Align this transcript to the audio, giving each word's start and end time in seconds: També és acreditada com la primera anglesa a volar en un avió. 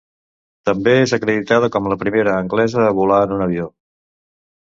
També 0.69 0.93
és 1.01 1.11
acreditada 1.17 1.69
com 1.75 1.89
la 1.91 1.97
primera 2.05 2.33
anglesa 2.45 2.81
a 2.87 2.95
volar 3.01 3.21
en 3.27 3.35
un 3.37 3.45
avió. 3.47 3.69